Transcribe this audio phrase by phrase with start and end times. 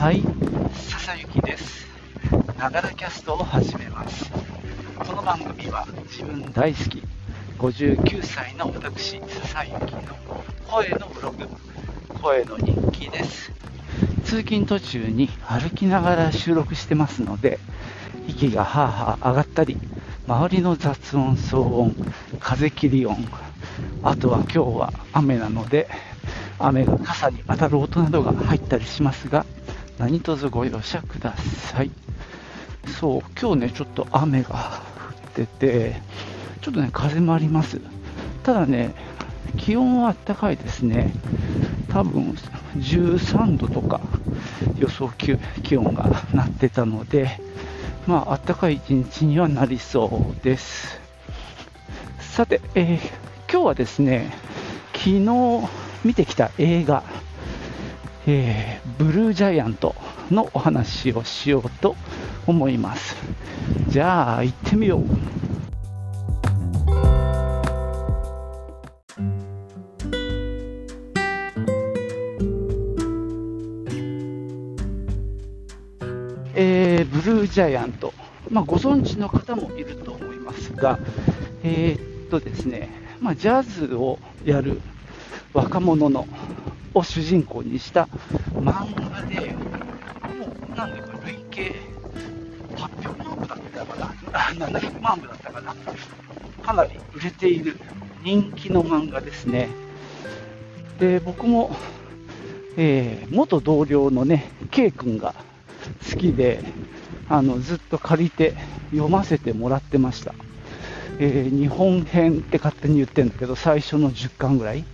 [0.00, 0.22] はい、
[0.72, 1.86] 笹雪です。
[2.58, 4.32] ながらキャストを始めます。
[4.96, 7.02] この番組は自分大好き、
[7.58, 10.00] 59歳の私、笹雪の
[10.66, 11.46] 声のブログ、
[12.18, 13.52] 声の日記です。
[14.24, 17.58] 通勤途中に歩きながら収録してますので、
[18.26, 19.76] 息がはあはあ上がったり、
[20.26, 21.94] 周りの雑音、騒音、
[22.38, 23.18] 風切り音、
[24.02, 25.90] あとは今日は雨なので、
[26.58, 29.44] 雨が傘に当たる音などが入ったりしますが、
[30.00, 31.90] 何卒ご容赦ください。
[32.98, 34.82] そう、今日ね、ちょっと雨が
[35.34, 36.02] 降ってて、
[36.62, 37.80] ちょっとね、風もあります。
[38.42, 38.94] ただね、
[39.58, 41.12] 気温は暖かいですね。
[41.90, 42.34] 多分
[42.78, 44.00] 13度とか
[44.78, 45.10] 予想
[45.62, 47.38] 気温がなってたので、
[48.06, 50.98] まあ、暖かい一日にはなりそうです。
[52.20, 54.32] さて、えー今日はですね、
[54.92, 55.26] 昨日
[56.04, 57.02] 見てきた映画、
[58.26, 59.94] えーブルージャイアント
[60.30, 61.96] のお話をしようと
[62.46, 63.16] 思います。
[63.88, 65.04] じゃあ、行ってみよう。
[76.54, 78.12] えーブルージャイアント、
[78.50, 80.98] まあ、ご存知の方もいると思いますが、
[81.62, 82.90] えーっとですね、
[83.20, 84.80] まあ、ジャズをやる
[85.54, 86.26] 若者の
[86.94, 88.08] を主人公にした
[88.54, 91.74] 漫画で、もうなんでか累計
[92.76, 93.96] 800万部だったか
[94.58, 95.74] な、700万部だったかな、
[96.62, 97.78] かなり売れている
[98.22, 99.68] 人気の漫画ですね。
[100.98, 101.74] で、僕も、
[102.76, 105.34] えー元同僚のね、K 君が
[106.10, 106.62] 好きで、
[107.28, 108.54] あのずっと借りて
[108.90, 110.34] 読ませてもらってました。
[111.18, 114.84] えー日本編って勝手に言ってるんだけど、最初の10巻ぐらい。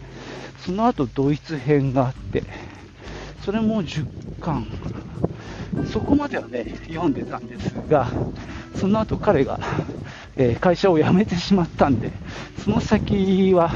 [0.59, 2.43] その後ドイツ編があって、
[3.45, 4.07] それも10
[4.41, 4.67] 巻。
[5.93, 8.09] そこまではね、読んでたんですが、
[8.75, 9.61] その後彼が、
[10.37, 12.11] えー会社を辞めてしまったんで、
[12.65, 13.71] その先は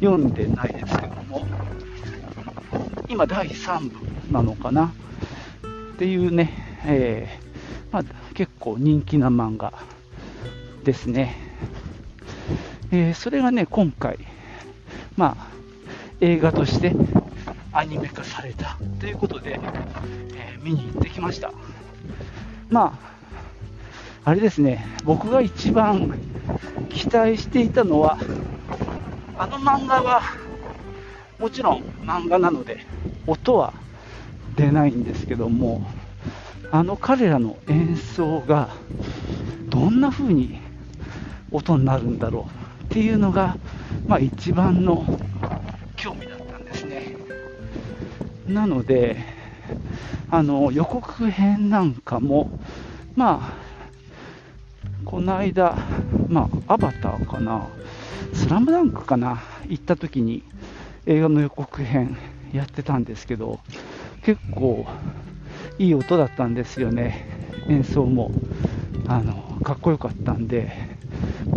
[0.00, 1.46] 読んでないですけども、
[3.08, 3.96] 今第3部
[4.32, 6.52] なのかなっていうね、
[6.84, 9.72] えーまあ、結構人気な漫画
[10.84, 11.36] ですね。
[12.90, 14.18] えーそれがね、今回、
[15.16, 15.51] まあ、
[16.22, 16.94] 映画として
[17.72, 19.58] アニメ化されたということで、
[20.34, 21.52] えー見に行ってきました。
[22.70, 22.96] ま
[24.24, 26.14] あ、あれですね、僕が一番
[26.88, 28.16] 期待していたのは、
[29.36, 30.22] あの漫画は、
[31.40, 32.86] もちろん漫画なので、
[33.26, 33.74] 音は
[34.54, 35.84] 出ないんですけども、
[36.70, 38.68] あの彼らの演奏が
[39.68, 40.60] どんな風に
[41.50, 42.46] 音になるんだろ
[42.80, 43.56] うっていうのが、
[44.06, 45.04] まあ、一番の
[48.46, 49.16] なので、
[50.30, 52.50] あの予告編なんかも、
[53.14, 53.62] まあ、
[55.04, 55.76] この間、
[56.28, 57.68] まあ、アバターかな、
[58.32, 60.42] スラムダンクかな、行った時に
[61.06, 62.16] 映画の予告編
[62.52, 63.60] やってたんですけど、
[64.22, 64.86] 結構
[65.78, 67.26] いい音だったんですよね、
[67.68, 68.30] 演奏も
[69.06, 70.72] あのかっこよかったんで、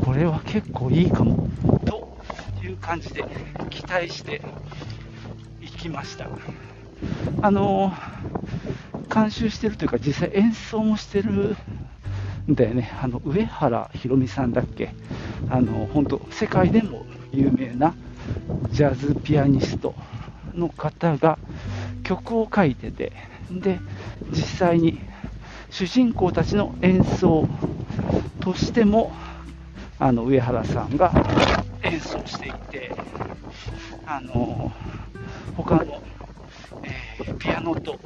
[0.03, 1.49] これは結構いいかも
[1.85, 2.17] と
[2.63, 3.23] いう感じで
[3.69, 4.41] 期待して
[5.61, 6.27] いきました。
[7.41, 7.93] あの
[9.13, 11.55] 監修してるというか、実際演奏もしてる
[12.49, 14.93] んだよね、あの上原ひろみさんだっけ、
[15.49, 17.93] あの本当、世界でも有名な
[18.71, 19.95] ジャズピアニスト
[20.53, 21.37] の方が
[22.03, 23.11] 曲を書いてて、
[23.51, 23.79] で
[24.31, 24.99] 実際に
[25.69, 27.47] 主人公たちの演奏
[28.39, 29.11] としても
[29.99, 31.11] あの上原さんが
[31.83, 32.91] 演奏していて、
[34.05, 34.71] あの
[35.55, 36.01] 他の、
[37.33, 37.99] ピアノと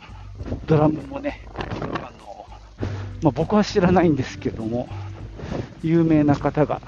[0.68, 2.48] ドラムもね、あの
[3.22, 4.88] まあ、僕は知らないんですけども、
[5.84, 6.82] 有名な方が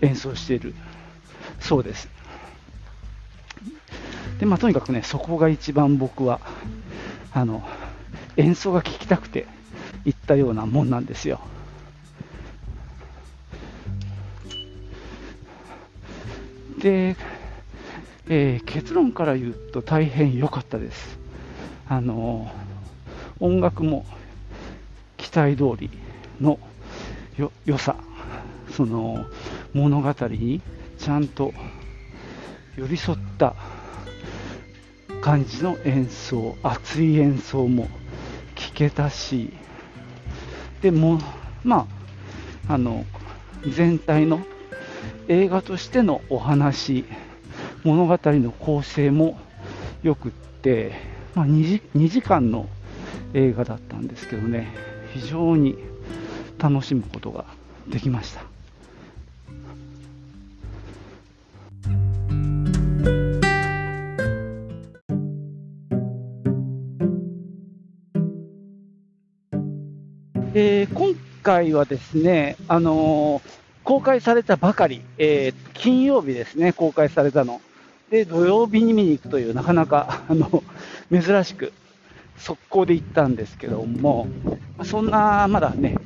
[0.00, 0.74] 演奏している
[1.60, 2.08] そうです。
[4.38, 6.40] でまあ、とにかくね、そこが一番僕は
[7.32, 7.62] あの
[8.36, 9.46] 演奏が聴きたくて
[10.04, 11.40] 行ったようなもんなんですよ。
[16.78, 17.16] で、
[18.28, 21.18] えー結論から言うと大変良かったです。
[21.86, 22.50] あの
[23.40, 24.06] 音楽も
[25.16, 25.90] 期待通り
[26.40, 26.58] の
[27.36, 27.96] よ良さ、
[28.70, 29.26] その
[29.72, 30.62] 物語に
[30.98, 31.52] ちゃんと
[32.76, 33.54] 寄り添った
[35.20, 37.88] 感じの演奏、熱い演奏も
[38.54, 39.52] 聴けたし、
[40.80, 41.20] でも、
[41.62, 41.86] ま
[42.68, 43.04] あ、あの
[43.68, 44.40] 全体の
[45.28, 47.04] 映画としてのお話、
[47.84, 49.38] 物語の構成も
[50.02, 50.92] よくって、
[51.34, 52.66] まあ、2, 時2時間の
[53.34, 54.74] 映画だったんですけどね
[55.12, 55.76] 非常に
[56.58, 57.44] 楽しむことが
[57.86, 58.42] できました
[70.56, 73.42] えー、今回はですね、あのー、
[73.82, 77.60] 公開されたばかり、えー、金曜日ですね、公開されたの。
[78.10, 80.62] で、土曜日に見に行くという、なかなか、 あの、
[81.10, 81.72] 珍しく、
[82.36, 84.26] 速攻で行ったんですけども、
[84.84, 85.96] そんな、まだね、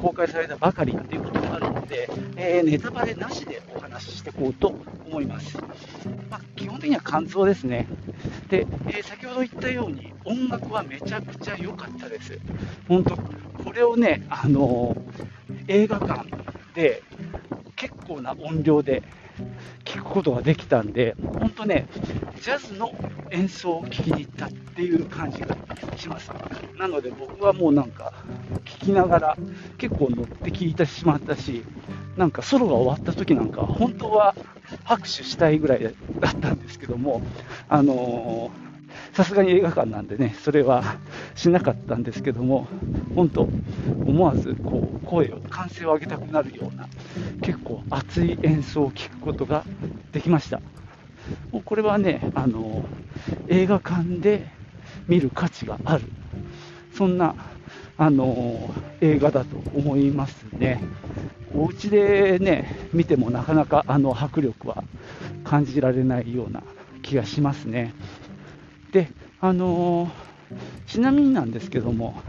[0.00, 4.74] 公開されたばかりっていうこともあるので、えー、ネタバレなしでお話ししていこうと
[5.06, 5.58] 思います。
[6.30, 7.86] まあ、基本的には感想ですね。
[8.48, 12.38] で、えー、先ほど言ったように、音楽はめちゃくちゃ良かったです。
[12.88, 16.26] 本当、これをね、あのー、映画館
[16.74, 17.02] で
[17.76, 19.02] 結構な音量で
[19.92, 21.86] 聞くことができたんで、本当ね、
[22.40, 22.94] ジャズの
[23.30, 25.54] 演奏を聴きに行ったっていう感じが
[25.98, 26.30] します。
[26.78, 28.14] なので僕はもうなんか、
[28.64, 29.36] 聴きながら
[29.76, 31.62] 結構乗って聴いてしまったし、
[32.16, 34.34] なんかソロが終わった時なんか、本当は
[34.84, 37.20] 拍手したいぐらいだったんですけども、
[37.68, 38.71] あのー
[39.12, 40.96] さすがに映画館なんでね、それは
[41.34, 42.66] しなかったんですけども、
[43.14, 43.48] 本当、
[44.06, 46.88] 思わずこう声を、歓声を上げたくなるような、
[47.42, 49.64] 結構熱い演奏を聴くことが
[50.12, 50.60] できました。
[51.50, 52.84] もうこれはね、あの
[53.48, 54.46] 映画館で
[55.06, 56.04] 見る価値がある、
[56.94, 57.34] そんな
[57.98, 60.80] あの映画だと思いますね。
[61.54, 64.82] お家でね、見てもなかなかあの迫力は
[65.44, 66.62] 感じられないような
[67.02, 67.92] 気がしますね。
[68.92, 69.08] で、
[69.40, 70.10] あのー、
[70.86, 72.22] ちなみになんですけども、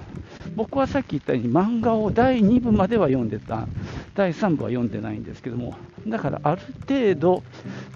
[0.55, 3.67] 僕はさっき言ったように漫画を第2部までは読んでた、
[4.15, 5.75] 第3部は読んでないんですけども、
[6.07, 7.43] だからある程度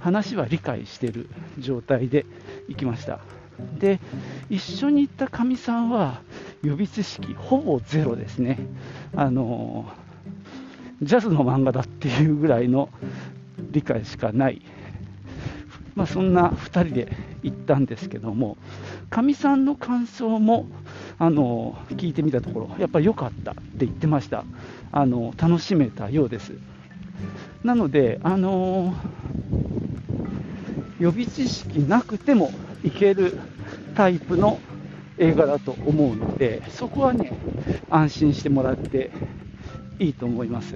[0.01, 2.25] 話は理解してる状態で
[2.67, 3.19] 行きました。
[3.79, 3.99] で、
[4.49, 6.21] 一緒に行ったかみさんは
[6.61, 8.59] 予備知識ほぼゼロですね。
[9.15, 12.89] あのー、ジャズの漫画だっていうぐらいの
[13.71, 14.61] 理解しかない
[15.97, 17.11] まあ、そんな2人で
[17.41, 18.55] 行ったんですけども、
[19.09, 20.67] かみさんの感想も
[21.17, 24.45] あの聞いてみたところ、やっぱり良かったって言ってました、
[24.91, 26.53] あの楽しめたようです。
[27.63, 28.93] なので、あの
[30.99, 32.51] 予備知識なくても
[32.83, 33.35] いける
[33.95, 34.59] タイプの
[35.17, 37.33] 映画だと思うので、そこはね、
[37.89, 39.09] 安心してもらって
[39.97, 40.75] いいと思います。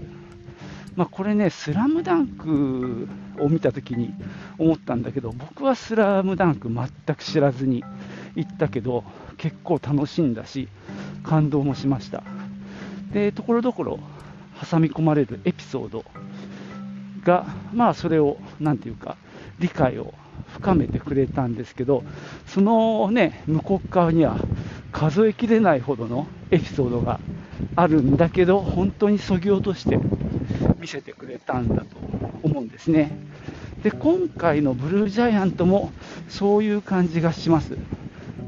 [0.95, 3.07] まあ、これね、スラムダンク
[3.39, 4.13] を見たときに
[4.57, 7.83] 思ったんだけど、僕はスラムダンク全く知らずに
[8.35, 9.03] 行ったけど、
[9.38, 10.67] 結構楽しんだし、
[11.23, 12.23] 感動もしました。
[13.13, 13.99] で、ところどころ
[14.69, 16.03] 挟み込まれるエピソード
[17.23, 19.17] が、まあ、それを、なんていうか、
[19.59, 20.13] 理解を
[20.53, 22.03] 深めてくれたんですけど、
[22.47, 24.37] そのね、向こう側には
[24.91, 27.19] 数えきれないほどのエピソードが
[27.75, 29.97] あるんだけど、本当にそぎ落として
[30.81, 31.98] 見せてくれたんだと
[32.42, 33.12] 思うんですね。
[33.83, 35.92] で、今回のブルージャイアントも
[36.28, 37.78] そういう感じがします。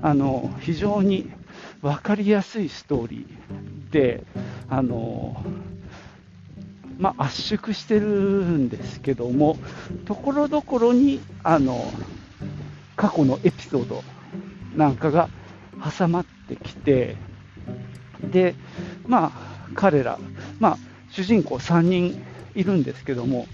[0.02, 1.32] あの、非常に
[1.82, 4.24] 分かりやすいストーリーで、
[4.68, 5.44] あの、
[6.98, 9.58] まあ、圧縮してるんですけども、
[10.06, 11.86] ところどころに、あの、
[12.96, 14.04] 過去のエピソード
[14.76, 15.30] なんかが
[15.98, 17.16] 挟まってきて、
[18.24, 18.56] で、
[19.06, 20.20] まあ、彼ら、
[20.60, 22.24] まあ、主人公3人
[22.56, 23.48] いるんですけども、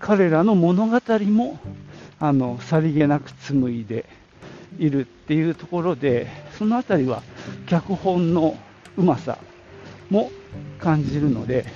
[0.00, 1.58] 彼らの物語も
[2.18, 4.06] あのさりげなく紡いで
[4.78, 7.22] いるっていうところで、そのあたりは
[7.66, 8.56] 脚本の
[8.96, 9.36] うまさ
[10.08, 10.30] も
[10.78, 11.66] 感じるので、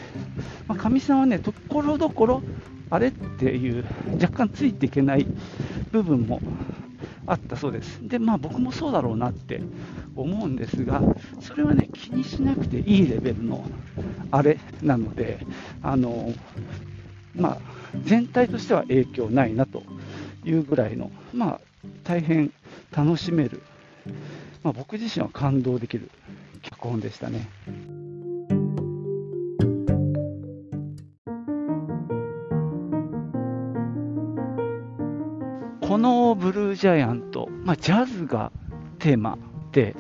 [0.79, 2.43] か、みさんはね、ところどころ、
[2.91, 3.85] あれっていう、
[4.21, 5.27] 若干ついていけない
[5.93, 6.41] 部分も
[7.29, 7.99] あったそうです。
[8.03, 9.61] で、まあ僕もそうだろうなって
[10.17, 11.03] 思うんですが、
[11.41, 13.65] それはね、気にしなくていいレベルの
[14.31, 15.39] あれなので、
[15.83, 16.33] あの
[17.37, 17.59] まあ、
[18.03, 19.83] 全体としては影響ないなと
[20.45, 21.61] いうぐらいの、まあ、
[22.05, 22.53] 大変
[22.91, 23.63] 楽しめる、
[24.63, 26.11] まあ、僕自身は感動できる
[26.63, 27.47] 脚本でしたね。
[36.49, 38.53] ブルージャイアント、まあ、ジャズが
[38.99, 39.37] テーマ
[39.73, 39.95] で、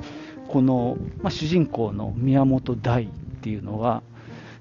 [0.48, 3.06] この、まあ、主人公の宮本大っ
[3.42, 4.02] ていうのは、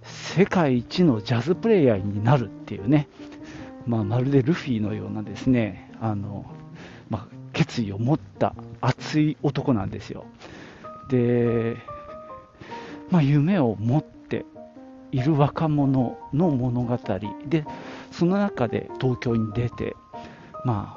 [0.04, 3.08] 世界一のジャズプレイヤーになるっていうね、
[3.86, 6.46] まあ、まるでルフィのようなですね、あの
[7.10, 10.26] まあ、決意を持った熱い男なんですよ。
[11.10, 11.78] で、
[13.10, 14.46] まあ、夢を持って
[15.14, 17.00] いる若者の物語。
[17.48, 17.64] で、
[18.12, 19.96] その中で東京に出て、
[20.66, 20.97] ま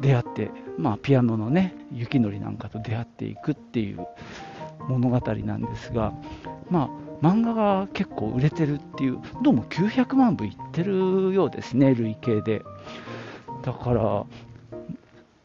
[0.00, 4.06] 出会って、まあ、ピアノのね雪のりなんかと出会っていくっていう
[4.88, 6.12] 物語なんですが、
[6.70, 6.90] ま
[7.22, 12.62] あ、漫画が結構売れてるっていう、どうも900万部いってるようですね、累計で。
[13.62, 14.02] だから、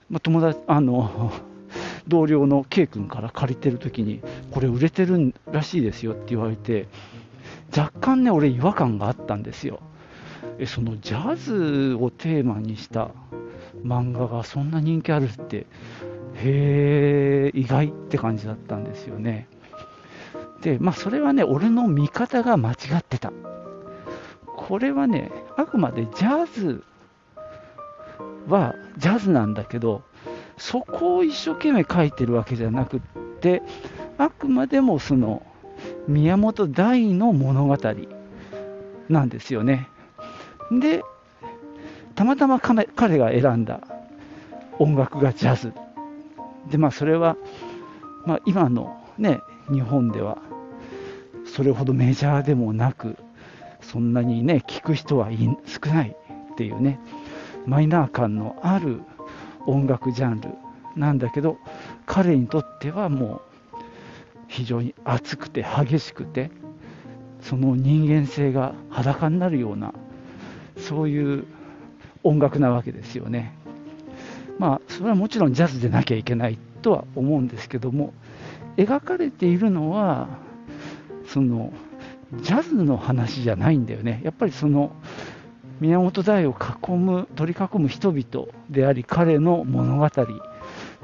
[0.10, 1.32] まあ、友達、あの、
[2.08, 4.20] 同僚の K 君から借りてるときに、
[4.52, 6.88] これ売れてるらしいですよって言われて、
[7.76, 9.80] 若干ね、俺、違和感があったんですよ。
[10.58, 13.12] えそのジャズをテーマにした
[13.84, 15.68] 漫画がそんな人気あるって、
[16.36, 19.48] へえ、意外って感じだったんですよね。
[20.62, 23.32] で、まあ、それはね、俺の見方が間違ってた。
[24.46, 26.84] これはね、あくまでジャズ
[28.48, 30.04] はジャズなんだけど、
[30.58, 33.00] そこを一生懸命書いてるわけじゃなくっ
[33.40, 33.62] て、
[34.18, 35.44] あくまでもその
[36.08, 37.78] 宮本大の物語
[39.08, 39.88] なんですよね。
[40.72, 41.04] で、
[42.20, 43.80] たまたま彼が選んだ
[44.78, 45.72] 音楽がジャズ。
[46.70, 47.38] で、まあ、それは、
[48.26, 49.40] まあ、今のね、
[49.72, 50.38] 日本では
[51.46, 53.16] それほどメジャーでもなく、
[53.80, 55.30] そんなにね、聞く人は
[55.66, 56.10] 少ない
[56.52, 57.00] っていうね、
[57.66, 59.00] マイナー感のある
[59.66, 60.50] 音楽ジャンル
[60.98, 61.58] なんだけど、
[62.06, 63.78] 彼にとってはもう
[64.50, 66.52] 非常に熱くて激しくて、
[67.40, 69.94] その人間性が裸になるような、
[70.76, 71.46] そういう
[72.24, 73.54] 音楽なわけですよね。
[74.58, 78.14] まあ、それはもちろんジャズでなきゃいけないとは思うんですけども、
[78.78, 80.28] 描かれているのは、
[81.28, 81.72] その
[82.42, 84.22] ジャズの話じゃないんだよね。
[84.24, 84.92] やっぱりその
[85.80, 90.10] 宮本大を囲む、取り囲む人々であり、彼の物語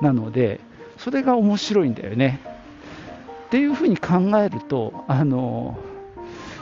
[0.02, 0.60] なので、
[0.98, 2.40] それが面白いんだよね。
[3.48, 5.78] っていうふうに考えると、あの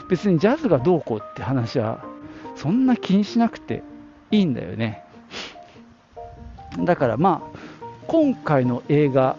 [0.09, 2.03] 別にジャズがどうこうって話は、
[2.55, 3.81] そんな気にしなくて
[4.33, 5.03] いいんだよね。
[6.79, 7.57] だからまあ、
[8.07, 9.37] 今回の映画、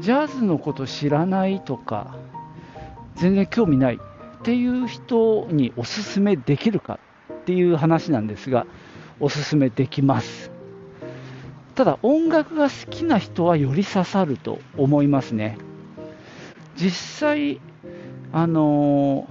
[0.00, 2.14] ジャズのこと知らないとか、
[3.16, 3.98] 全然興味ないっ
[4.42, 7.00] ていう人におすすめできるか
[7.32, 8.66] っていう話なんですが、
[9.18, 10.50] おすすめできます。
[11.74, 15.56] ただ、音楽が好きな人はより刺さると思いますね。
[16.76, 17.60] 実際、
[18.30, 19.26] あの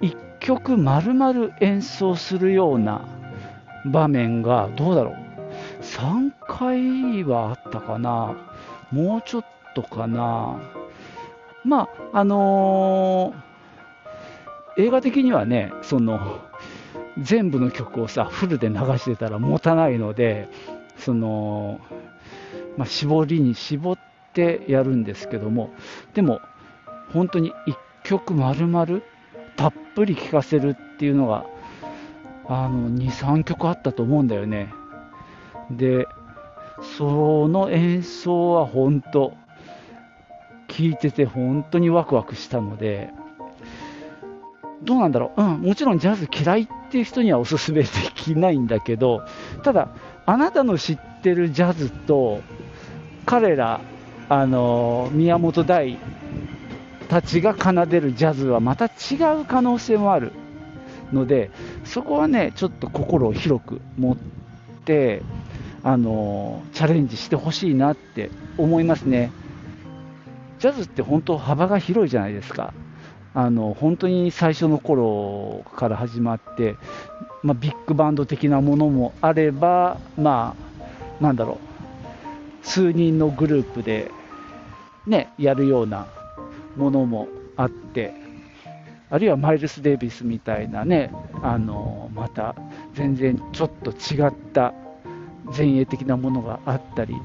[0.00, 3.17] ー、1曲丸々演奏するような
[3.90, 5.14] 場面が、どうだろう、
[5.82, 8.36] 3回はあったかな、
[8.90, 10.58] もうちょっとかな、
[11.64, 16.40] まあ、あのー、映画的にはね、その、
[17.20, 20.48] 全部の曲をさ、フルで流してたら持たないので、
[20.96, 21.80] その、
[22.76, 23.98] まあ、絞りに絞っ
[24.32, 25.70] てやるんですけども、
[26.14, 26.40] でも、
[27.12, 28.86] 本当に1曲丸々
[29.56, 31.44] たっぷり聴かせるっていうのが、
[32.48, 34.72] あの、2、3曲あったと思うんだよね。
[35.70, 36.08] で、
[36.96, 39.34] その演奏は本当、
[40.68, 43.10] 聞いてて本当にワクワクしたので、
[44.82, 49.22] どうなんだろう、うん、もちろんジャズ嫌いっていう人にはおすすめできないんだけど、
[49.62, 49.88] ただ、
[50.24, 52.40] あなたの知ってるジャズと、
[53.26, 53.80] 彼ら、
[54.30, 55.98] あの宮本大
[57.08, 60.32] たちが奏でるジャズはまた違う可能性もある
[61.12, 61.50] ので、
[61.84, 64.16] そこはね、ちょっと心を広く持っ
[64.84, 65.22] て、
[65.82, 69.30] あのチャレンジしてほしいなって思いますね。
[70.58, 72.74] ジャズって本当幅が広いじゃないですか。
[73.34, 76.74] あの本当に最初の頃から始まって、
[77.42, 80.56] まあ、ビッグバンド的なものもあれば、ま
[81.20, 81.58] あ、なんだろ
[82.62, 84.10] う、数人のグループで、
[85.06, 86.06] ね、やるような
[86.76, 88.14] ものもあって、
[89.10, 91.10] あるいはマイルス・デイビスみたいなね、
[91.42, 92.54] あのまた
[92.94, 94.74] 全然ちょっと違った
[95.56, 97.16] 前衛的なものがあったり、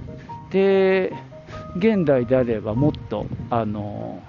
[0.50, 1.14] で
[1.78, 4.22] 現代であればもっとあの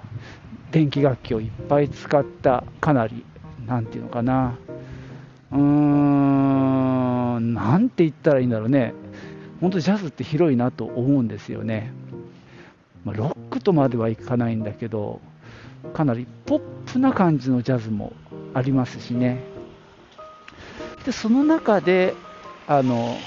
[0.71, 3.23] 電気楽器をいっぱい使ったかなり
[3.65, 4.57] なんていうのかな。
[5.51, 5.59] うー
[7.39, 8.93] んなんて言ったらいいんだろうね。
[9.61, 11.91] 本当ジャズって広いなと思うんですよね、
[13.05, 15.21] まあ、ロックとまではいかないんだけど
[15.93, 16.59] かなりポッ
[16.91, 18.13] プな感じのジャズも
[18.53, 19.43] ありますしね
[21.05, 22.15] でその中で
[22.67, 23.17] あの、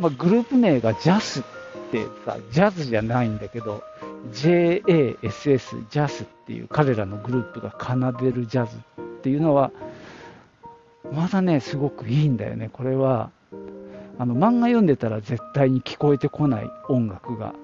[0.00, 1.44] まあ、グループ名がジャスっ
[1.92, 3.82] てさ、ジャズじゃないんだけど、
[4.32, 9.70] JASS、ジャスっていう彼らのグループが奏でるジャズっていうのは、
[11.12, 12.70] まだね、すごくいいんだよね。
[12.72, 13.30] これは、
[14.18, 17.54] あの漫画読んでたら絶対に聞こえてこない音楽が、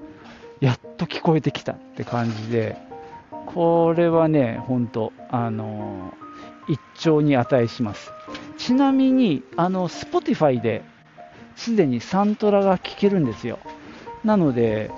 [0.61, 2.77] やっと聞こえてきたって感じで、
[3.55, 6.15] これはね、本当あの
[6.69, 8.13] 一丁に値します。
[8.59, 10.83] ちなみに、あの、Spotify で
[11.57, 13.59] すでにサントラが聴けるんですよ。
[14.25, 14.91] なので、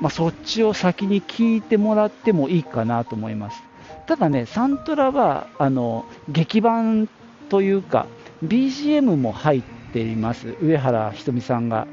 [0.00, 3.62] まあ、そっちを先に聞いてもらってもいいかなと思います。
[4.06, 7.08] ただね、サントラはあの劇版
[7.48, 8.06] というか、
[8.44, 11.86] BGM も入っています、上原ひとみさんが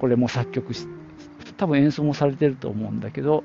[0.00, 0.88] これも作曲し、
[1.56, 3.44] 多分演奏もされてると思うんだけど、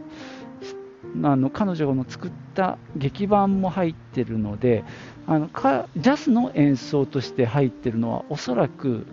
[1.23, 4.83] あの彼女の作った劇版も入ってるので
[5.27, 9.05] あのかジャズの演奏として入ってるのはおそらく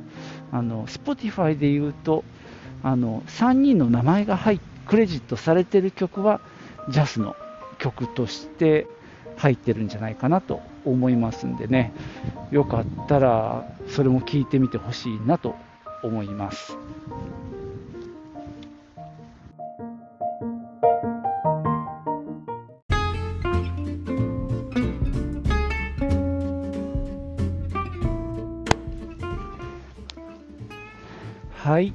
[0.50, 2.24] あの Spotify でいうと
[2.82, 6.40] あの3人の名前が入クレジットされてる曲は
[6.90, 7.36] ジャズの
[7.78, 8.86] 曲として
[9.36, 11.92] 入ってるんじゃないかなと思いますんでね
[12.50, 15.54] よかったらそれも聞いてみてほしいなと
[16.02, 16.76] 思います。
[31.70, 31.92] はい。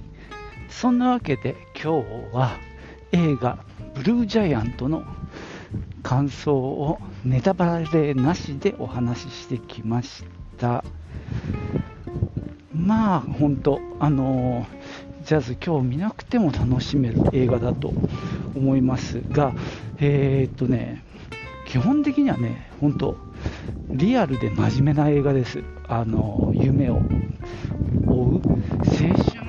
[0.70, 2.58] そんなわけで今日は
[3.12, 3.58] 映画
[3.94, 5.04] ブルージャイアントの
[6.02, 10.24] 感想をネタバレなしでお話ししてきまし
[10.58, 10.86] た。
[12.74, 14.66] まあ本当、あの
[15.26, 17.92] ジャズ今日見なくても楽しめる映画だと
[18.56, 19.54] 思いますが、
[19.98, 21.04] えー、っとね、
[21.68, 23.18] 基本的にはね、本当、
[23.90, 25.62] リアルで真面目な映画です。
[25.90, 27.02] あの夢を
[28.08, 29.45] 追う青春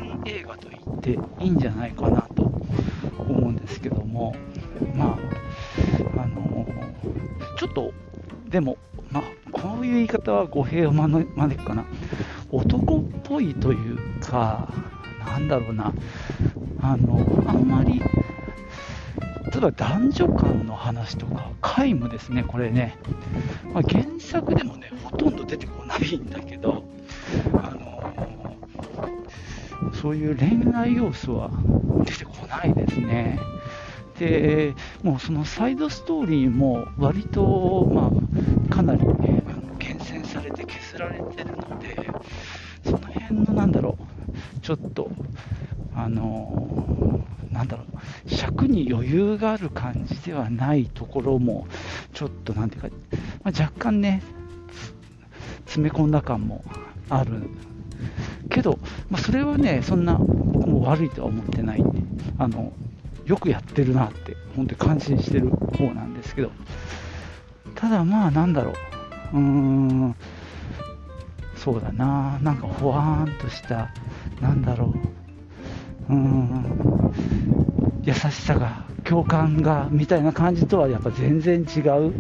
[1.06, 2.42] っていいんじゃないかなと
[3.18, 4.34] 思うんですけども、
[4.94, 5.16] ま
[6.16, 6.66] あ、あの
[7.56, 7.92] ちょっと、
[8.48, 8.76] でも、
[9.10, 9.22] まあ、
[9.52, 11.84] こういう言い方は語弊を招くかな、
[12.50, 14.72] 男っぽいというか、
[15.24, 15.92] なんだろうな、
[16.80, 22.98] あのあんまり、例えば男女間の話とか、皆無ですね、これね、
[23.72, 26.84] まあ、原作でもね、ほとんど出てこないんだけど、
[30.00, 31.50] そういう恋愛要素は
[32.04, 33.38] 出てこないですね。
[34.18, 38.10] で、もうそのサイドストーリーも割と、ま
[38.70, 42.10] あ、かなり、ね、あの厳選されて削られてるので、
[42.84, 43.98] その辺のなんだろ
[44.56, 45.10] う、ちょっと、
[45.94, 51.66] あのなんだろう、尺に余裕がある感じではないところも、
[52.12, 52.88] ちょっとなんていうか、
[53.44, 54.22] まあ、若干ね、
[55.66, 56.64] 詰め込んだ感も
[57.10, 57.50] ある
[58.48, 58.78] けど、
[59.10, 60.20] まあ、それはね、そんな
[60.52, 61.82] 僕も悪いとは思ってない。
[61.82, 62.02] んで、
[62.38, 62.72] あの
[63.26, 66.52] よくやってるなって、本当に感心してる方なんですけど、
[67.74, 68.72] ただまあ、なんだろ
[69.32, 70.16] う、うーん、
[71.56, 73.90] そうだな、なんかほわーんとした、
[74.40, 74.94] なんだろ
[76.08, 76.66] う、うーん、
[78.04, 82.12] 優しさが、共感が、みたいな感じとはやっぱ全然違う。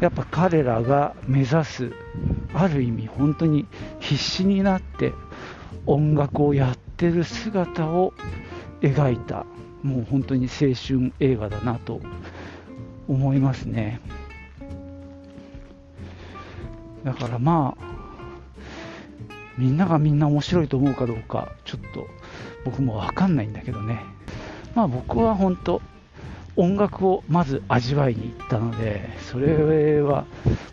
[0.00, 1.92] やっぱ彼らが目指す
[2.54, 3.66] ある意味本当に
[4.00, 5.12] 必死になって
[5.86, 8.12] 音楽をやってる姿を
[8.80, 9.46] 描いた
[9.82, 12.00] もう本当に青春映画だなと
[13.08, 14.00] 思いますね。
[17.04, 17.92] だからまあ
[19.58, 22.06] みんながみんな面白いと思うかどうかちょっと
[22.64, 24.00] 僕も分かんないんだけどね。
[24.74, 25.82] まあ僕は本当
[26.56, 30.26] 音楽をまず味わいに行ったので、それは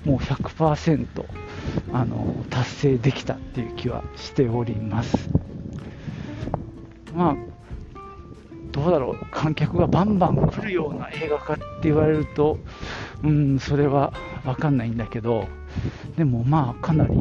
[0.06, 1.08] もう100%
[1.94, 5.30] あの達成できたっていう気はしております。
[7.16, 7.36] まあ、
[8.72, 12.60] どうだろう、観客がバンバン来るような映画かって言われると、
[13.24, 14.14] うん、それは
[14.44, 15.48] 分かんないんだけど、
[16.18, 17.14] でもまあ、かなり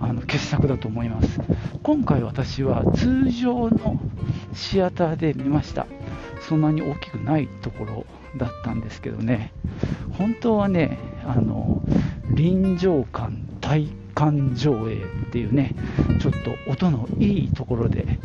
[0.00, 1.40] あの傑作だと思います。
[1.82, 4.00] 今回私は通常の
[4.54, 5.86] シアターで見ました。
[6.40, 9.52] そんなに大きくないところだったんですけどね、
[10.18, 11.82] 本当はね、あの
[12.30, 15.74] 臨場感、体感上映っていうね、
[16.20, 18.18] ちょっと音のいいところで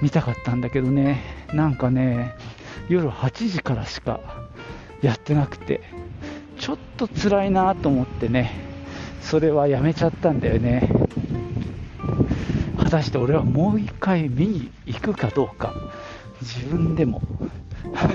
[0.00, 2.34] 見たかったんだけどね、なんかね、
[2.88, 4.20] 夜8時からしか
[5.02, 5.80] やってなくて、
[6.58, 8.52] ちょっと辛いなと思ってね、
[9.20, 11.05] それはやめちゃったんだよね。
[12.86, 15.74] 果たして俺はもう一回見に行くかどうか、
[16.40, 17.20] 自分でも。
[17.96, 18.06] あ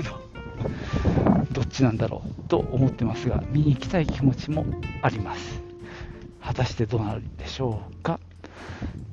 [1.52, 4.64] どっちなんだろうと思ってますが見に行きたい気持ちも
[5.02, 5.62] あります。
[6.40, 8.18] 果たしてどうなるでしょうか。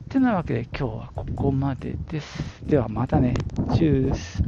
[0.07, 2.65] てなわけで今日はここまでです。
[2.65, 3.33] ではまたね。
[3.75, 4.41] チュース。